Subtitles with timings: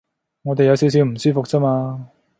[0.41, 2.09] 我哋有少少唔舒服啫嘛